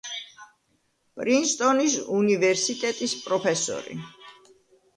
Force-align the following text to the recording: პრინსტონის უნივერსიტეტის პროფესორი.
პრინსტონის 1.19 1.99
უნივერსიტეტის 2.21 3.17
პროფესორი. 3.29 4.01